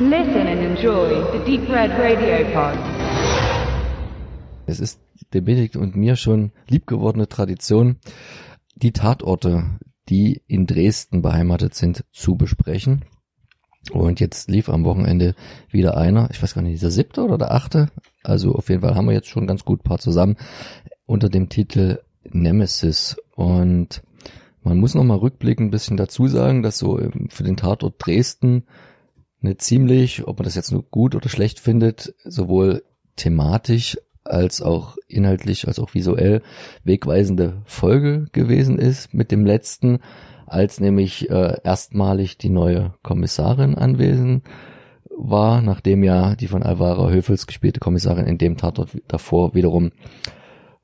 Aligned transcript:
Listen 0.00 0.48
and 0.48 0.60
enjoy 0.60 1.22
the 1.32 1.38
Deep 1.46 1.68
Red 1.70 1.92
Radio 1.92 2.44
Pod. 2.52 2.76
Es 4.66 4.80
ist 4.80 5.00
dem 5.32 5.44
Benedikt 5.44 5.76
und 5.76 5.94
mir 5.94 6.16
schon 6.16 6.50
liebgewordene 6.68 7.28
Tradition, 7.28 7.98
die 8.74 8.90
Tatorte, 8.90 9.78
die 10.08 10.42
in 10.48 10.66
Dresden 10.66 11.22
beheimatet 11.22 11.76
sind, 11.76 12.04
zu 12.10 12.34
besprechen. 12.34 13.04
Und 13.92 14.18
jetzt 14.18 14.50
lief 14.50 14.68
am 14.68 14.84
Wochenende 14.84 15.36
wieder 15.70 15.96
einer, 15.96 16.28
ich 16.32 16.42
weiß 16.42 16.54
gar 16.54 16.62
nicht, 16.62 16.82
der 16.82 16.90
siebte 16.90 17.22
oder 17.22 17.38
der 17.38 17.52
achte. 17.52 17.86
Also 18.24 18.52
auf 18.52 18.70
jeden 18.70 18.80
Fall 18.80 18.96
haben 18.96 19.06
wir 19.06 19.14
jetzt 19.14 19.28
schon 19.28 19.46
ganz 19.46 19.64
gut 19.64 19.84
paar 19.84 20.00
zusammen 20.00 20.36
unter 21.06 21.28
dem 21.28 21.48
Titel 21.48 22.00
Nemesis. 22.24 23.16
Und 23.36 24.02
man 24.64 24.76
muss 24.76 24.96
noch 24.96 25.04
mal 25.04 25.18
rückblickend 25.18 25.68
ein 25.68 25.70
bisschen 25.70 25.96
dazu 25.96 26.26
sagen, 26.26 26.64
dass 26.64 26.78
so 26.78 27.00
für 27.28 27.44
den 27.44 27.56
Tatort 27.56 27.94
Dresden 28.04 28.64
eine 29.44 29.56
ziemlich, 29.56 30.26
ob 30.26 30.38
man 30.38 30.44
das 30.44 30.54
jetzt 30.54 30.72
nur 30.72 30.82
gut 30.82 31.14
oder 31.14 31.28
schlecht 31.28 31.60
findet, 31.60 32.14
sowohl 32.24 32.82
thematisch 33.16 33.98
als 34.24 34.62
auch 34.62 34.96
inhaltlich, 35.06 35.68
als 35.68 35.78
auch 35.78 35.94
visuell 35.94 36.42
wegweisende 36.82 37.62
Folge 37.66 38.26
gewesen 38.32 38.78
ist 38.78 39.12
mit 39.12 39.30
dem 39.30 39.44
letzten, 39.44 39.98
als 40.46 40.80
nämlich 40.80 41.30
äh, 41.30 41.58
erstmalig 41.62 42.38
die 42.38 42.48
neue 42.48 42.94
Kommissarin 43.02 43.74
anwesend 43.74 44.44
war, 45.16 45.60
nachdem 45.60 46.02
ja 46.02 46.34
die 46.36 46.48
von 46.48 46.62
Alvara 46.62 47.10
Höfels 47.10 47.46
gespielte 47.46 47.80
Kommissarin 47.80 48.26
in 48.26 48.38
dem 48.38 48.56
Tatort 48.56 48.90
davor 49.08 49.54
wiederum 49.54 49.92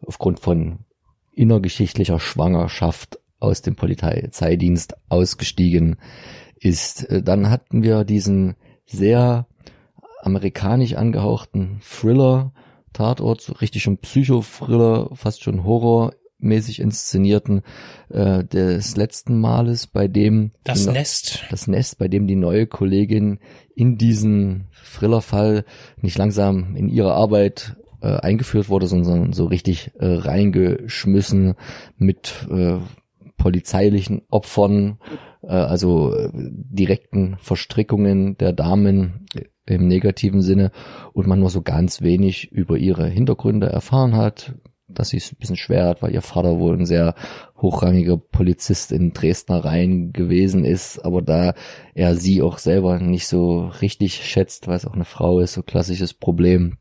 aufgrund 0.02 0.38
von 0.38 0.80
innergeschichtlicher 1.32 2.20
Schwangerschaft 2.20 3.18
aus 3.38 3.62
dem 3.62 3.74
Polizeidienst 3.74 4.96
ausgestiegen 5.09 5.96
ist. 6.60 7.05
Äh, 7.10 7.23
dann 7.23 7.51
hatten 7.51 7.82
wir 7.82 8.04
diesen 8.04 8.57
sehr 8.87 9.46
amerikanisch 10.23 10.95
angehauchten 10.95 11.80
Thriller, 11.82 12.52
Tatort, 12.93 13.40
so 13.40 13.52
richtig 13.54 13.82
schon 13.82 13.98
Psycho-Thriller, 13.98 15.10
fast 15.15 15.43
schon 15.43 15.65
horrormäßig 15.65 16.80
inszenierten 16.80 17.62
äh, 18.09 18.45
des 18.45 18.96
letzten 18.96 19.40
Males, 19.40 19.87
bei 19.87 20.09
dem 20.09 20.51
das 20.65 20.87
die, 20.87 20.93
Nest, 20.93 21.45
das 21.51 21.68
Nest, 21.68 21.99
bei 21.99 22.09
dem 22.09 22.26
die 22.26 22.37
neue 22.37 22.66
Kollegin 22.66 23.38
in 23.74 23.96
diesen 23.96 24.66
Thriller-Fall 24.93 25.65
nicht 26.01 26.18
langsam 26.18 26.74
in 26.74 26.88
ihre 26.88 27.15
Arbeit 27.15 27.77
äh, 28.02 28.16
eingeführt 28.16 28.68
wurde, 28.68 28.87
sondern 28.87 29.32
so 29.32 29.46
richtig 29.46 29.93
äh, 29.99 30.06
reingeschmissen 30.06 31.54
mit 31.96 32.46
äh, 32.51 32.79
polizeilichen 33.41 34.23
Opfern, 34.29 34.99
äh, 35.43 35.49
also 35.49 36.15
äh, 36.15 36.30
direkten 36.33 37.38
Verstrickungen 37.41 38.37
der 38.37 38.52
Damen 38.52 39.27
im 39.66 39.88
negativen 39.88 40.43
Sinne 40.43 40.73
und 41.15 41.27
man 41.27 41.41
nur 41.41 41.49
so 41.49 41.63
ganz 41.63 42.02
wenig 42.02 42.52
über 42.52 42.77
ihre 42.77 43.09
Hintergründe 43.09 43.66
erfahren 43.68 44.15
hat, 44.15 44.55
dass 44.88 45.09
sie 45.09 45.16
es 45.16 45.33
ein 45.33 45.38
bisschen 45.38 45.57
schwer 45.57 45.87
hat, 45.87 46.02
weil 46.02 46.13
ihr 46.13 46.21
Vater 46.21 46.59
wohl 46.59 46.77
ein 46.77 46.85
sehr 46.85 47.15
hochrangiger 47.57 48.18
Polizist 48.18 48.93
in 48.93 49.13
Dresdner 49.15 49.65
Reihen 49.65 50.13
gewesen 50.13 50.65
ist, 50.66 50.99
aber 50.99 51.23
da 51.23 51.55
er 51.95 52.16
sie 52.16 52.43
auch 52.43 52.59
selber 52.59 52.99
nicht 52.99 53.27
so 53.27 53.68
richtig 53.80 54.16
schätzt, 54.16 54.68
weil 54.68 54.77
es 54.77 54.87
auch 54.87 54.95
eine 54.95 55.07
Frau 55.07 55.41
ist, 55.41 55.55
so 55.55 55.63
klassisches 55.63 56.13
Problem. 56.13 56.77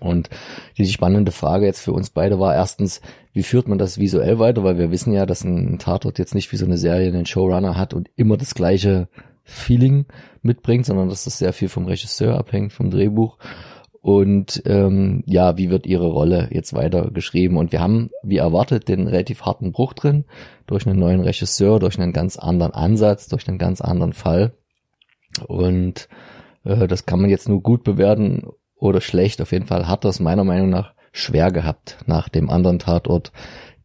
Und 0.00 0.30
die 0.78 0.86
spannende 0.86 1.32
Frage 1.32 1.66
jetzt 1.66 1.80
für 1.80 1.92
uns 1.92 2.10
beide 2.10 2.38
war 2.40 2.54
erstens, 2.54 3.00
wie 3.32 3.42
führt 3.42 3.68
man 3.68 3.78
das 3.78 3.98
visuell 3.98 4.38
weiter, 4.38 4.64
weil 4.64 4.78
wir 4.78 4.90
wissen 4.90 5.12
ja, 5.12 5.26
dass 5.26 5.44
ein 5.44 5.78
Tatort 5.78 6.18
jetzt 6.18 6.34
nicht 6.34 6.50
wie 6.52 6.56
so 6.56 6.64
eine 6.64 6.78
Serie 6.78 7.08
einen 7.08 7.26
Showrunner 7.26 7.76
hat 7.76 7.94
und 7.94 8.10
immer 8.16 8.36
das 8.36 8.54
gleiche 8.54 9.08
Feeling 9.44 10.06
mitbringt, 10.42 10.86
sondern 10.86 11.08
dass 11.08 11.24
das 11.24 11.38
sehr 11.38 11.52
viel 11.52 11.68
vom 11.68 11.86
Regisseur 11.86 12.36
abhängt, 12.38 12.72
vom 12.72 12.90
Drehbuch. 12.90 13.38
Und 14.02 14.62
ähm, 14.64 15.22
ja, 15.26 15.58
wie 15.58 15.68
wird 15.68 15.86
ihre 15.86 16.06
Rolle 16.06 16.48
jetzt 16.52 16.72
weiter 16.72 17.10
geschrieben? 17.10 17.58
Und 17.58 17.70
wir 17.70 17.80
haben, 17.80 18.10
wie 18.22 18.38
erwartet, 18.38 18.88
den 18.88 19.06
relativ 19.06 19.42
harten 19.42 19.72
Bruch 19.72 19.92
drin, 19.92 20.24
durch 20.66 20.86
einen 20.86 20.98
neuen 20.98 21.20
Regisseur, 21.20 21.78
durch 21.78 21.98
einen 21.98 22.14
ganz 22.14 22.38
anderen 22.38 22.72
Ansatz, 22.72 23.28
durch 23.28 23.46
einen 23.46 23.58
ganz 23.58 23.82
anderen 23.82 24.14
Fall. 24.14 24.54
Und 25.46 26.08
äh, 26.64 26.88
das 26.88 27.04
kann 27.04 27.20
man 27.20 27.28
jetzt 27.28 27.48
nur 27.48 27.62
gut 27.62 27.84
bewerten 27.84 28.44
oder 28.80 29.00
schlecht. 29.00 29.40
Auf 29.40 29.52
jeden 29.52 29.66
Fall 29.66 29.86
hat 29.86 30.04
das 30.04 30.20
meiner 30.20 30.44
Meinung 30.44 30.70
nach 30.70 30.94
schwer 31.12 31.50
gehabt, 31.50 31.98
nach 32.06 32.28
dem 32.28 32.50
anderen 32.50 32.78
Tatort 32.78 33.32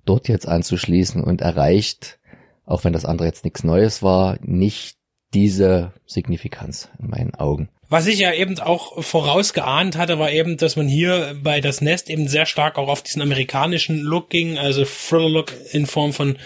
dort 0.06 0.28
jetzt 0.28 0.48
anzuschließen 0.48 1.24
und 1.24 1.42
erreicht, 1.42 2.20
auch 2.66 2.84
wenn 2.84 2.94
das 2.94 3.06
andere 3.06 3.28
jetzt 3.28 3.44
nichts 3.44 3.64
Neues 3.64 4.04
war, 4.04 4.38
nicht 4.42 4.98
diese 5.34 5.92
Signifikanz 6.06 6.90
in 7.00 7.10
meinen 7.10 7.36
Augen. 7.36 7.70
Was 7.88 8.08
ich 8.08 8.20
ja 8.20 8.34
eben 8.34 8.58
auch 8.60 9.04
vorausgeahnt 9.04 9.96
hatte, 9.96 10.18
war 10.18 10.32
eben, 10.32 10.58
dass 10.58 10.76
man 10.76 10.88
hier 10.88 11.36
bei 11.44 11.62
das 11.62 11.82
Nest 11.82 12.10
eben 12.10 12.28
sehr 12.28 12.48
stark 12.48 12.78
auch 12.78 12.88
auf 12.88 13.04
diesen 13.04 13.22
amerikanischen 13.22 14.00
Look 14.00 14.30
ging, 14.30 14.58
also 14.58 14.84
Thriller-Look 14.86 15.54
in 15.72 15.86
Form 15.86 16.12
von 16.12 16.38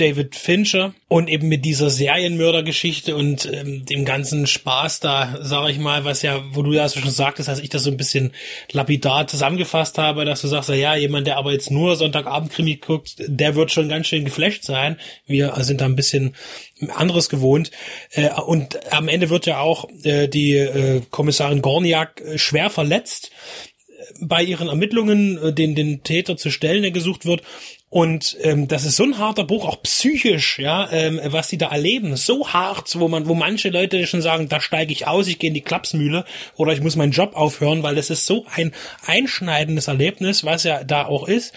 David 0.00 0.34
Fincher 0.34 0.94
und 1.08 1.28
eben 1.28 1.48
mit 1.48 1.64
dieser 1.64 1.90
Serienmördergeschichte 1.90 3.14
und 3.14 3.50
ähm, 3.52 3.84
dem 3.84 4.04
ganzen 4.04 4.46
Spaß 4.46 5.00
da, 5.00 5.38
sage 5.42 5.72
ich 5.72 5.78
mal, 5.78 6.04
was 6.04 6.22
ja, 6.22 6.42
wo 6.52 6.62
du 6.62 6.72
ja 6.72 6.88
schon 6.88 7.10
sagtest, 7.10 7.48
als 7.48 7.60
ich 7.60 7.68
das 7.68 7.82
so 7.82 7.90
ein 7.90 7.96
bisschen 7.96 8.32
lapidar 8.72 9.26
zusammengefasst 9.26 9.98
habe, 9.98 10.24
dass 10.24 10.40
du 10.40 10.48
sagst, 10.48 10.70
ja, 10.70 10.94
jemand, 10.94 11.26
der 11.26 11.36
aber 11.36 11.52
jetzt 11.52 11.70
nur 11.70 11.96
Sonntagabend-Krimi 11.96 12.76
guckt, 12.76 13.16
der 13.18 13.54
wird 13.54 13.72
schon 13.72 13.88
ganz 13.88 14.06
schön 14.06 14.24
geflasht 14.24 14.64
sein. 14.64 14.96
Wir 15.26 15.54
sind 15.58 15.80
da 15.80 15.84
ein 15.84 15.96
bisschen 15.96 16.34
anderes 16.88 17.28
gewohnt. 17.28 17.70
Äh, 18.12 18.30
und 18.40 18.92
am 18.92 19.08
Ende 19.08 19.28
wird 19.28 19.46
ja 19.46 19.60
auch 19.60 19.86
äh, 20.04 20.28
die 20.28 20.56
äh, 20.56 21.02
Kommissarin 21.10 21.60
Gorniak 21.60 22.20
äh, 22.20 22.38
schwer 22.38 22.70
verletzt 22.70 23.30
bei 24.20 24.42
ihren 24.42 24.68
Ermittlungen 24.68 25.38
äh, 25.38 25.52
den, 25.52 25.74
den 25.74 26.02
Täter 26.02 26.36
zu 26.36 26.50
stellen, 26.50 26.82
der 26.82 26.90
gesucht 26.90 27.26
wird. 27.26 27.42
Und 27.88 28.36
ähm, 28.42 28.68
das 28.68 28.84
ist 28.84 28.96
so 28.96 29.02
ein 29.02 29.18
harter 29.18 29.42
Bruch, 29.42 29.66
auch 29.66 29.82
psychisch, 29.82 30.60
ja, 30.60 30.88
ähm, 30.92 31.20
was 31.24 31.48
die 31.48 31.58
da 31.58 31.70
erleben, 31.70 32.14
so 32.16 32.48
hart, 32.48 32.98
wo 33.00 33.08
man, 33.08 33.26
wo 33.26 33.34
manche 33.34 33.68
Leute 33.68 34.06
schon 34.06 34.22
sagen, 34.22 34.48
da 34.48 34.60
steige 34.60 34.92
ich 34.92 35.08
aus, 35.08 35.26
ich 35.26 35.40
gehe 35.40 35.48
in 35.48 35.54
die 35.54 35.60
Klapsmühle 35.60 36.24
oder 36.54 36.72
ich 36.72 36.80
muss 36.80 36.94
meinen 36.94 37.10
Job 37.10 37.34
aufhören, 37.34 37.82
weil 37.82 37.96
das 37.96 38.10
ist 38.10 38.26
so 38.26 38.46
ein 38.54 38.72
einschneidendes 39.06 39.88
Erlebnis, 39.88 40.44
was 40.44 40.62
ja 40.62 40.84
da 40.84 41.06
auch 41.06 41.26
ist. 41.26 41.52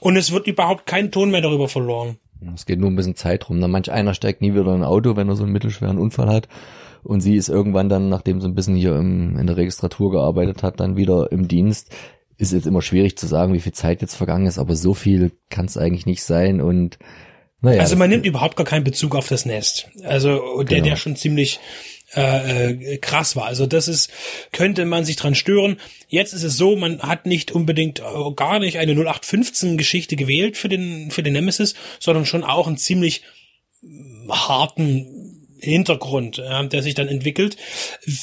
Und 0.00 0.16
es 0.16 0.32
wird 0.32 0.46
überhaupt 0.46 0.86
kein 0.86 1.10
Ton 1.10 1.30
mehr 1.30 1.42
darüber 1.42 1.68
verloren. 1.68 2.18
Es 2.54 2.66
geht 2.66 2.78
nur 2.78 2.90
ein 2.90 2.96
bisschen 2.96 3.16
Zeit 3.16 3.48
rum. 3.48 3.58
Manch 3.58 3.90
einer 3.90 4.14
steigt 4.14 4.42
nie 4.42 4.52
wieder 4.52 4.66
in 4.66 4.82
ein 4.82 4.84
Auto, 4.84 5.16
wenn 5.16 5.28
er 5.28 5.36
so 5.36 5.44
einen 5.44 5.52
mittelschweren 5.52 5.98
Unfall 5.98 6.28
hat. 6.28 6.48
Und 7.02 7.20
sie 7.20 7.36
ist 7.36 7.48
irgendwann 7.48 7.88
dann, 7.88 8.08
nachdem 8.08 8.40
sie 8.40 8.48
ein 8.48 8.54
bisschen 8.54 8.74
hier 8.74 8.96
im, 8.96 9.38
in 9.38 9.46
der 9.46 9.56
Registratur 9.56 10.10
gearbeitet 10.10 10.62
hat, 10.62 10.80
dann 10.80 10.96
wieder 10.96 11.30
im 11.30 11.48
Dienst 11.48 11.94
ist 12.38 12.52
jetzt 12.52 12.66
immer 12.66 12.82
schwierig 12.82 13.16
zu 13.16 13.26
sagen, 13.26 13.54
wie 13.54 13.60
viel 13.60 13.72
Zeit 13.72 14.02
jetzt 14.02 14.14
vergangen 14.14 14.46
ist, 14.46 14.58
aber 14.58 14.76
so 14.76 14.94
viel 14.94 15.32
kann 15.48 15.66
es 15.66 15.78
eigentlich 15.78 16.06
nicht 16.06 16.22
sein 16.22 16.60
und 16.60 16.98
naja. 17.60 17.80
Also 17.80 17.96
man 17.96 18.10
nimmt 18.10 18.26
überhaupt 18.26 18.56
gar 18.56 18.66
keinen 18.66 18.84
Bezug 18.84 19.14
auf 19.14 19.28
das 19.28 19.46
Nest. 19.46 19.88
Also 20.02 20.62
der, 20.62 20.78
genau. 20.78 20.90
der 20.90 20.96
schon 20.96 21.16
ziemlich 21.16 21.58
äh, 22.14 22.72
äh, 22.72 22.98
krass 22.98 23.34
war. 23.34 23.46
Also 23.46 23.66
das 23.66 23.88
ist, 23.88 24.10
könnte 24.52 24.84
man 24.84 25.04
sich 25.04 25.16
dran 25.16 25.34
stören. 25.34 25.78
Jetzt 26.08 26.34
ist 26.34 26.44
es 26.44 26.56
so, 26.56 26.76
man 26.76 27.00
hat 27.00 27.26
nicht 27.26 27.50
unbedingt 27.50 28.00
äh, 28.00 28.32
gar 28.36 28.58
nicht 28.58 28.78
eine 28.78 28.92
0815 28.92 29.76
Geschichte 29.76 30.16
gewählt 30.16 30.56
für 30.56 30.68
den, 30.68 31.10
für 31.10 31.22
den 31.22 31.32
Nemesis, 31.32 31.74
sondern 31.98 32.26
schon 32.26 32.44
auch 32.44 32.66
einen 32.66 32.78
ziemlich 32.78 33.22
harten 34.28 35.58
Hintergrund, 35.60 36.38
äh, 36.38 36.68
der 36.68 36.82
sich 36.82 36.94
dann 36.94 37.08
entwickelt, 37.08 37.56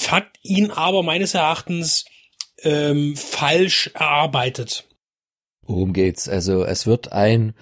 hat 0.08 0.28
ihn 0.44 0.72
aber 0.72 1.04
meines 1.04 1.34
Erachtens 1.34 2.06
ähm, 2.62 3.16
falsch 3.18 3.92
erarbeitet. 3.94 4.86
Worum 5.62 5.94
geht's? 5.94 6.30
Also 6.30 6.64
es 6.64 6.88
wird 6.88 7.12
ein 7.12 7.54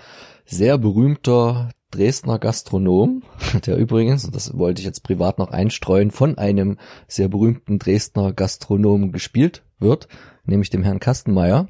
sehr 0.52 0.78
berühmter 0.78 1.70
Dresdner 1.92 2.40
Gastronom, 2.40 3.24
der 3.66 3.78
übrigens, 3.78 4.26
und 4.26 4.36
das 4.36 4.58
wollte 4.58 4.80
ich 4.80 4.86
jetzt 4.86 5.04
privat 5.04 5.40
noch 5.40 5.52
einstreuen, 5.52 6.12
von 6.12 6.38
einem 6.38 6.78
sehr 7.08 7.28
berühmten 7.28 7.80
Dresdner 7.80 8.34
Gastronom 8.34 9.12
gespielt 9.12 9.64
wird, 9.80 10.08
nämlich 10.46 10.70
dem 10.70 10.84
Herrn 10.84 11.00
Kastenmeier. 11.00 11.68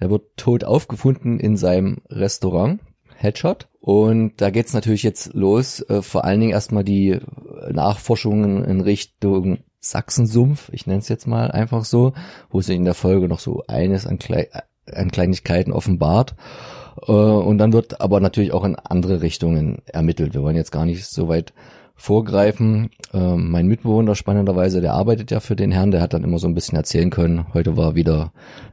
Der 0.00 0.10
wird 0.10 0.36
tot 0.36 0.64
aufgefunden 0.64 1.40
in 1.40 1.56
seinem 1.56 1.98
Restaurant, 2.08 2.80
Headshot. 3.16 3.68
Und 3.80 4.40
da 4.40 4.50
geht's 4.50 4.74
natürlich 4.74 5.02
jetzt 5.02 5.34
los, 5.34 5.80
äh, 5.88 6.02
vor 6.02 6.24
allen 6.24 6.40
Dingen 6.40 6.52
erstmal 6.52 6.84
die 6.84 7.18
Nachforschungen 7.70 8.64
in 8.64 8.80
Richtung 8.80 9.58
Sachsensumpf, 9.80 10.70
ich 10.72 10.86
nenne 10.86 11.00
es 11.00 11.08
jetzt 11.08 11.26
mal 11.26 11.50
einfach 11.50 11.84
so, 11.84 12.14
wo 12.48 12.62
sich 12.62 12.76
in 12.76 12.86
der 12.86 12.94
Folge 12.94 13.28
noch 13.28 13.38
so 13.38 13.64
eines 13.68 14.06
an, 14.06 14.18
Kle 14.18 14.48
an 14.90 15.10
Kleinigkeiten 15.10 15.72
offenbart. 15.72 16.34
Äh, 17.06 17.12
und 17.12 17.58
dann 17.58 17.72
wird 17.72 18.00
aber 18.00 18.20
natürlich 18.20 18.52
auch 18.52 18.64
in 18.64 18.76
andere 18.76 19.22
Richtungen 19.22 19.82
ermittelt. 19.86 20.34
Wir 20.34 20.42
wollen 20.42 20.56
jetzt 20.56 20.72
gar 20.72 20.84
nicht 20.84 21.04
so 21.04 21.28
weit 21.28 21.52
vorgreifen. 21.96 22.90
Äh, 23.12 23.36
mein 23.36 23.66
Mitbewohner 23.66 24.14
spannenderweise, 24.14 24.80
der 24.80 24.94
arbeitet 24.94 25.30
ja 25.30 25.40
für 25.40 25.56
den 25.56 25.72
Herrn, 25.72 25.90
der 25.90 26.00
hat 26.00 26.12
dann 26.12 26.24
immer 26.24 26.38
so 26.38 26.46
ein 26.46 26.54
bisschen 26.54 26.76
erzählen 26.76 27.10
können. 27.10 27.46
Heute 27.54 27.76
war 27.76 27.94
wieder 27.94 28.32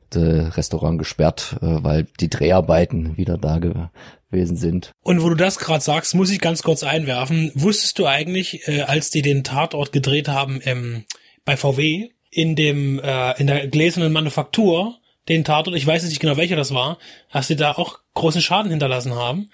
das 0.09 0.57
Restaurant 0.57 0.99
gesperrt, 0.99 1.57
äh, 1.61 1.83
weil 1.83 2.07
die 2.19 2.29
Dreharbeiten 2.29 3.17
wieder 3.17 3.37
da 3.37 3.59
gewesen 3.59 4.57
sind. 4.57 4.91
Und 5.03 5.23
wo 5.23 5.29
du 5.29 5.35
das 5.35 5.59
gerade 5.59 5.83
sagst, 5.83 6.15
muss 6.15 6.31
ich 6.31 6.41
ganz 6.41 6.63
kurz 6.63 6.83
einwerfen. 6.83 7.51
Wusstest 7.55 7.99
du 7.99 8.07
eigentlich, 8.07 8.67
äh, 8.67 8.81
als 8.81 9.09
die 9.09 9.21
den 9.21 9.43
Tatort 9.43 9.91
gedreht 9.91 10.27
haben 10.27 10.59
im 10.61 11.05
bei 11.45 11.57
VW 11.57 12.09
in 12.29 12.55
dem 12.55 12.99
äh, 12.99 13.39
in 13.39 13.47
der 13.47 13.67
gläsernen 13.67 14.13
Manufaktur 14.13 14.97
den 15.29 15.43
Tatort, 15.43 15.75
ich 15.75 15.85
weiß 15.85 16.01
jetzt 16.01 16.11
nicht 16.11 16.19
genau 16.19 16.37
welcher 16.37 16.55
das 16.55 16.73
war, 16.73 16.97
dass 17.31 17.47
sie 17.47 17.55
da 17.55 17.73
auch 17.73 17.99
großen 18.13 18.41
Schaden 18.41 18.71
hinterlassen 18.71 19.15
haben. 19.15 19.49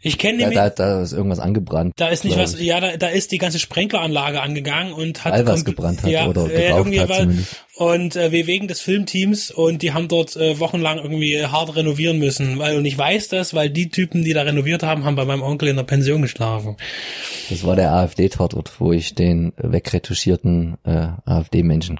Ich 0.00 0.16
kenne 0.16 0.42
Ja, 0.42 0.50
da, 0.50 0.70
da 0.70 1.02
ist 1.02 1.12
irgendwas 1.12 1.40
angebrannt. 1.40 1.94
da 1.96 2.06
ist 2.08 2.24
nicht 2.24 2.38
was, 2.38 2.60
ja, 2.60 2.78
da, 2.78 2.96
da 2.96 3.08
ist 3.08 3.32
die 3.32 3.38
ganze 3.38 3.58
Sprenkleranlage 3.58 4.40
angegangen 4.40 4.92
und 4.92 5.24
hat 5.24 5.32
Weil 5.32 5.46
was 5.46 5.64
gebrannt 5.64 6.04
hat 6.04 6.10
ja, 6.10 6.26
oder 6.28 6.44
äh, 6.44 6.68
geraucht 6.68 6.78
irgendwie 6.78 7.00
hat 7.00 7.12
zumindest. 7.12 7.64
Und 7.74 8.14
äh, 8.14 8.30
wir 8.30 8.46
wegen 8.46 8.68
des 8.68 8.80
Filmteams 8.80 9.50
und 9.50 9.82
die 9.82 9.92
haben 9.92 10.06
dort 10.06 10.36
äh, 10.36 10.60
wochenlang 10.60 10.98
irgendwie 10.98 11.44
hart 11.44 11.74
renovieren 11.74 12.18
müssen, 12.20 12.58
weil 12.60 12.76
und 12.76 12.84
ich 12.84 12.96
weiß 12.96 13.28
das, 13.28 13.54
weil 13.54 13.70
die 13.70 13.88
Typen, 13.90 14.22
die 14.22 14.34
da 14.34 14.42
renoviert 14.42 14.84
haben, 14.84 15.04
haben 15.04 15.16
bei 15.16 15.24
meinem 15.24 15.42
Onkel 15.42 15.68
in 15.68 15.76
der 15.76 15.82
Pension 15.82 16.22
geschlafen. 16.22 16.76
Das 17.50 17.64
war 17.64 17.74
der 17.74 17.92
AfD-Tatort, 17.92 18.80
wo 18.80 18.92
ich 18.92 19.16
den 19.16 19.52
wegretuschierten 19.56 20.76
äh, 20.84 21.08
AfD-Menschen 21.24 21.98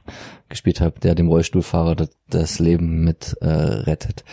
gespielt 0.49 0.81
habe, 0.81 1.01
der 1.01 1.17
dem 1.17 1.29
Rollstuhlfahrer 1.29 1.97
das, 1.97 2.11
das 2.31 2.59
Leben 2.61 3.03
mit 3.03 3.37
äh, 3.41 3.49
rettet. 3.49 4.25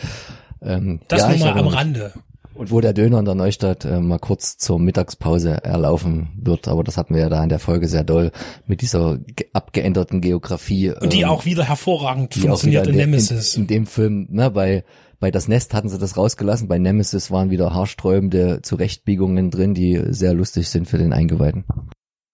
Ähm, 0.62 1.00
Das 1.08 1.22
ja, 1.22 1.28
nur 1.30 1.38
mal 1.38 1.58
am. 1.58 1.68
Rande. 1.68 2.12
Und 2.56 2.70
wo 2.70 2.80
der 2.80 2.92
Döner 2.92 3.18
in 3.18 3.24
der 3.24 3.34
Neustadt 3.34 3.84
äh, 3.84 4.00
mal 4.00 4.18
kurz 4.18 4.56
zur 4.56 4.78
Mittagspause 4.78 5.62
erlaufen 5.64 6.30
wird, 6.40 6.68
aber 6.68 6.84
das 6.84 6.96
hatten 6.96 7.14
wir 7.14 7.22
ja 7.22 7.28
da 7.28 7.42
in 7.42 7.48
der 7.48 7.58
Folge 7.58 7.88
sehr 7.88 8.04
doll 8.04 8.32
mit 8.66 8.80
dieser 8.80 9.18
ge 9.18 9.46
abgeänderten 9.52 10.20
Geografie. 10.20 10.90
Und 10.90 11.12
die 11.12 11.22
ähm, 11.22 11.28
auch 11.28 11.44
wieder 11.44 11.64
hervorragend 11.64 12.34
funktioniert 12.34 12.86
in 12.86 12.96
Nemesis. 12.96 13.56
In, 13.56 13.62
in 13.62 13.66
dem 13.68 13.86
Film, 13.86 14.26
ne, 14.30 14.50
bei 14.50 14.84
bei 15.18 15.30
das 15.30 15.48
Nest 15.48 15.72
hatten 15.72 15.88
sie 15.88 15.98
das 15.98 16.16
rausgelassen, 16.16 16.68
bei 16.68 16.78
Nemesis 16.78 17.30
waren 17.30 17.50
wieder 17.50 17.72
haarsträubende 17.72 18.60
Zurechtbiegungen 18.62 19.50
drin, 19.50 19.72
die 19.72 20.00
sehr 20.10 20.34
lustig 20.34 20.68
sind 20.68 20.86
für 20.88 20.98
den 20.98 21.12
Eingeweihten. 21.12 21.64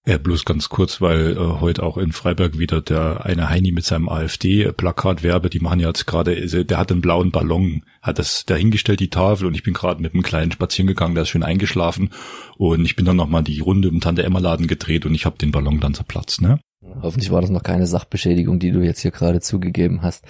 Ja, 0.05 0.19
bloß 0.19 0.45
ganz 0.45 0.69
kurz, 0.69 1.01
weil 1.01 1.37
äh, 1.37 1.61
heute 1.61 1.85
auch 1.85 1.97
in 1.97 2.11
Freiburg 2.11 2.59
wieder 2.59 2.81
der 2.81 3.25
eine 3.25 3.49
Heini 3.49 3.71
mit 3.71 3.85
seinem 3.85 4.09
AfD-Plakat 4.09 5.23
werbe, 5.23 5.49
die 5.49 5.61
machen 5.61 5.79
ja 5.79 5.87
jetzt 5.87 6.07
gerade, 6.07 6.35
also 6.35 6.65
der 6.65 6.79
hat 6.79 6.91
einen 6.91 7.01
blauen 7.01 7.31
Ballon, 7.31 7.85
hat 8.01 8.19
das 8.19 8.45
dahingestellt, 8.45 8.99
die 8.99 9.11
Tafel, 9.11 9.47
und 9.47 9.55
ich 9.55 9.63
bin 9.63 9.75
gerade 9.75 10.03
mit 10.03 10.13
einem 10.13 10.25
kleinen 10.25 10.51
spazieren 10.51 10.89
gegangen, 10.89 11.15
der 11.15 11.23
ist 11.23 11.29
schön 11.29 11.45
eingeschlafen 11.45 12.11
und 12.59 12.85
ich 12.85 12.97
bin 12.97 13.05
dann 13.05 13.15
nochmal 13.15 13.45
die 13.45 13.61
Runde 13.61 13.87
im 13.87 14.01
Tante-Emma-Laden 14.01 14.67
gedreht 14.67 15.07
und 15.07 15.15
ich 15.15 15.25
habe 15.25 15.39
den 15.39 15.53
Ballon 15.53 15.79
dann 15.79 15.95
zerplatzt, 15.95 16.41
ne? 16.41 16.59
Hoffentlich 17.01 17.31
war 17.31 17.41
das 17.41 17.51
noch 17.51 17.63
keine 17.63 17.87
Sachbeschädigung, 17.87 18.59
die 18.59 18.73
du 18.73 18.81
jetzt 18.81 19.01
hier 19.01 19.13
gerade 19.13 19.41
zugegeben 19.41 20.03
hast. 20.03 20.25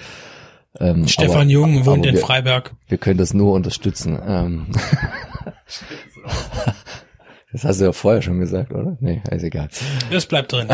Ähm, 0.78 1.08
Stefan 1.08 1.42
aber- 1.42 1.50
Jung 1.50 1.86
wohnt 1.86 2.04
in 2.04 2.14
wir, 2.14 2.20
Freiberg. 2.20 2.74
Wir 2.88 2.98
können 2.98 3.16
das 3.16 3.32
nur 3.32 3.54
unterstützen. 3.54 4.18
Ähm. 4.22 4.66
Das 7.52 7.64
hast 7.64 7.80
du 7.80 7.84
ja 7.84 7.92
vorher 7.92 8.22
schon 8.22 8.40
gesagt, 8.40 8.72
oder? 8.72 8.96
Nee, 9.00 9.22
ist 9.30 9.42
egal. 9.42 9.68
Das 10.10 10.26
bleibt 10.26 10.52
drin. 10.52 10.68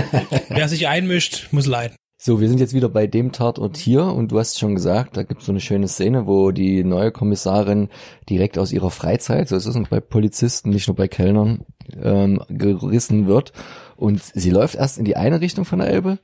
Wer 0.48 0.68
sich 0.68 0.88
einmischt, 0.88 1.48
muss 1.52 1.66
leiden. 1.66 1.96
So, 2.18 2.40
wir 2.40 2.48
sind 2.48 2.58
jetzt 2.58 2.74
wieder 2.74 2.88
bei 2.88 3.06
dem 3.06 3.30
Tatort 3.30 3.76
hier 3.76 4.04
und 4.06 4.32
du 4.32 4.38
hast 4.38 4.58
schon 4.58 4.74
gesagt, 4.74 5.16
da 5.16 5.22
gibt 5.22 5.40
es 5.42 5.46
so 5.46 5.52
eine 5.52 5.60
schöne 5.60 5.86
Szene, 5.86 6.26
wo 6.26 6.50
die 6.50 6.82
neue 6.82 7.12
Kommissarin 7.12 7.90
direkt 8.28 8.58
aus 8.58 8.72
ihrer 8.72 8.90
Freizeit, 8.90 9.48
so 9.48 9.56
ist 9.56 9.66
es 9.66 9.76
bei 9.88 10.00
Polizisten, 10.00 10.70
nicht 10.70 10.88
nur 10.88 10.96
bei 10.96 11.08
Kellnern, 11.08 11.64
ähm, 12.02 12.42
gerissen 12.48 13.26
wird 13.26 13.52
und 13.96 14.22
sie 14.22 14.50
läuft 14.50 14.76
erst 14.76 14.98
in 14.98 15.04
die 15.04 15.16
eine 15.16 15.40
Richtung 15.40 15.66
von 15.66 15.78
der 15.78 15.88
Elbe, 15.88 16.18